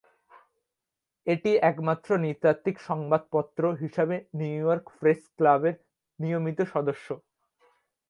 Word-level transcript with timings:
এটি 1.27 1.51
একমাত্র 1.69 2.09
নৃতাত্ত্বিক 2.23 2.77
সংবাদপত্র 2.87 3.61
হিসাবে 3.81 4.15
নিউইয়র্ক 4.39 4.85
প্রেস 4.99 5.21
ক্লাবের 5.37 5.75
নিয়মিত 6.19 6.59
সদস্য। 6.73 7.07